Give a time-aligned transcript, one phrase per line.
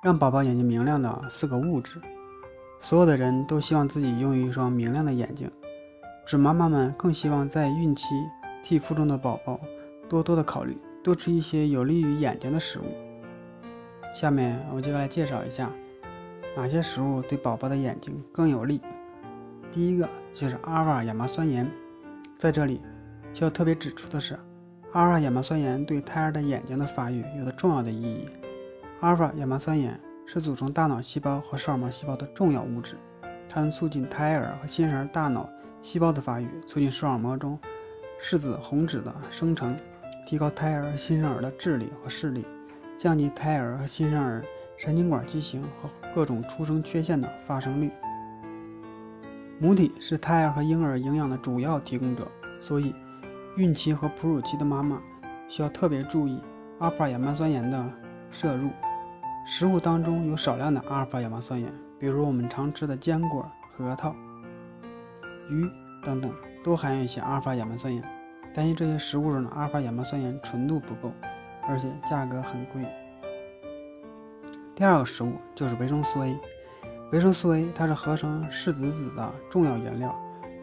[0.00, 2.00] 让宝宝眼睛明亮的四个物质。
[2.80, 5.50] 所有的人都希望自己拥有一双明亮的眼睛，
[6.24, 8.04] 准妈妈们更希望在孕期
[8.62, 9.58] 替腹中的宝宝
[10.08, 12.84] 多多的考虑，多吃一些有利于眼睛的食物。
[14.14, 15.68] 下面我就来介绍一下
[16.56, 18.80] 哪些食物对宝宝的眼睛更有利。
[19.72, 21.68] 第一个就是阿尔法亚麻酸盐，
[22.38, 22.80] 在这里
[23.34, 24.38] 需要特别指出的是，
[24.92, 28.28] 阿尔法亚麻酸盐对胎儿的眼睛的发育有着重要的意义。
[29.00, 32.96] 阿尔法亚麻酸盐是组成大脑细胞和视网膜细胞的重要物质，
[33.48, 35.48] 它能促进胎儿和新生儿大脑
[35.80, 37.56] 细胞的发育，促进视网膜中
[38.18, 39.76] 视子红质的生成，
[40.26, 42.44] 提高胎儿新生儿的智力和视力，
[42.96, 44.44] 降低胎儿和新生儿
[44.76, 47.92] 神经管畸形和各种出生缺陷的发生率。
[49.60, 52.26] 母体是胎儿和婴儿营养的主要提供者，
[52.60, 52.92] 所以
[53.56, 55.00] 孕期和哺乳期的妈妈
[55.48, 56.42] 需要特别注意
[56.80, 57.92] 阿尔法亚麻酸盐的
[58.32, 58.68] 摄入。
[59.50, 64.14] 食物当中有少量的阿尔法亚麻酸盐，比如我们常吃的坚果、核桃、
[65.48, 65.66] 鱼
[66.04, 66.30] 等等，
[66.62, 68.04] 都含有一些阿尔法亚麻酸盐。
[68.54, 71.10] 担心这些食物中的阿尔法亚麻酸盐纯度不够，
[71.66, 72.84] 而且价格很贵。
[74.76, 76.38] 第二个食物就是维生素 A。
[77.10, 80.14] 维生素 A 它是合成视紫子的重要原料，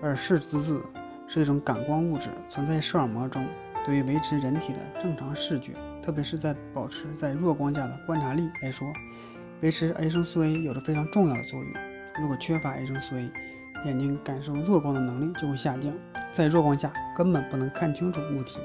[0.00, 0.82] 而视紫子
[1.28, 3.46] 是一种感光物质，存在视网膜中，
[3.84, 5.74] 对于维持人体的正常视觉。
[6.02, 8.86] 特别是在保持在弱光下的观察力来说，
[9.60, 11.72] 维持维生素 A 有着非常重要的作用。
[12.20, 13.30] 如果缺乏维生素 A，
[13.84, 15.92] 眼睛感受弱光的能力就会下降，
[16.32, 18.58] 在弱光下根本不能看清楚物体。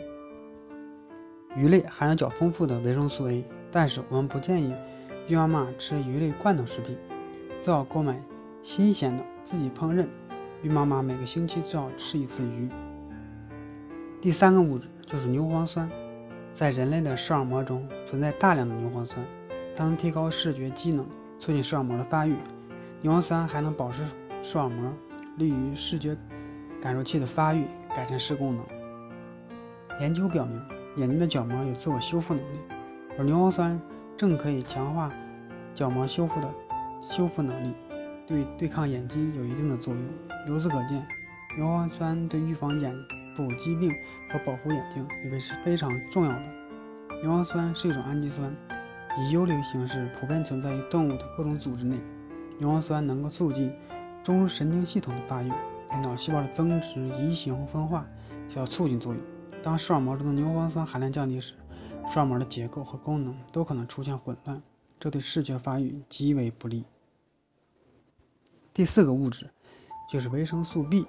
[1.55, 4.73] 鱼类含有较丰富的维生素 A，但是我们不建议
[5.27, 6.97] 孕妈妈吃鱼类罐头食品，
[7.61, 8.21] 最好购买
[8.61, 10.05] 新鲜的自己烹饪。
[10.63, 12.67] 孕妈妈每个星期最好吃一次鱼。
[14.19, 15.89] 第三个物质就是牛磺酸。
[16.55, 19.19] 在人类的视网膜中存在大量的牛磺酸，
[19.75, 21.05] 它能提高视觉机能，
[21.37, 22.37] 促进视网膜的发育。
[23.01, 24.03] 牛磺酸还能保湿
[24.41, 24.89] 视网膜，
[25.35, 26.15] 利于视觉
[26.81, 28.65] 感受器的发育，改善视功能。
[29.99, 30.61] 研究表明，
[30.95, 32.57] 眼睛的角膜有自我修复能力，
[33.17, 33.77] 而牛磺酸
[34.15, 35.11] 正可以强化
[35.73, 36.49] 角膜修复的
[37.01, 37.73] 修复能力，
[38.25, 40.03] 对对抗眼疾有一定的作用。
[40.47, 41.05] 由此可见，
[41.57, 42.95] 牛磺酸对预防眼。
[43.35, 43.93] 部疾病
[44.29, 46.41] 和保护眼睛以为是非常重要的。
[47.21, 48.55] 牛磺酸是一种氨基酸，
[49.19, 51.97] 以游离形式普遍存在于动物的各种组织内。
[52.57, 53.73] 牛磺酸能够促进
[54.23, 55.51] 中枢神经系统的发育，
[56.01, 58.05] 脑细胞的增殖、移行和分化
[58.47, 59.21] 起到促进作用。
[59.61, 61.53] 当视网膜中的牛磺酸含量降低时，
[62.11, 64.61] 视网膜的结构和功能都可能出现混乱，
[64.99, 66.85] 这对视觉发育极为不利。
[68.73, 69.49] 第四个物质
[70.09, 71.05] 就是维生素 B。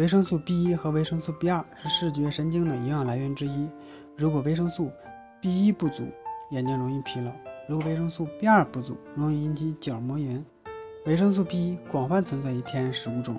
[0.00, 3.68] 维生素 B 一和维生素 B 二是视觉神经的营养来源之一。
[4.16, 4.90] 如果维生素
[5.42, 6.04] B 一不足，
[6.52, 7.30] 眼睛容易疲劳；
[7.68, 10.42] 如果维生素 B 二不足，容易引起角膜炎。
[11.04, 13.38] 维生素 B 一广泛存在于天然食物中，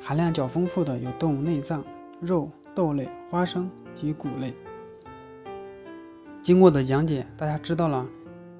[0.00, 1.84] 含量较丰富的有动物内脏、
[2.22, 4.54] 肉、豆类、花生及谷类。
[6.40, 8.06] 经过的讲解，大家知道了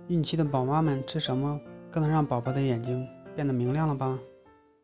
[0.08, 1.58] 孕期的宝妈们吃什么
[1.90, 4.18] 更能让宝宝的眼睛变得明亮了吧？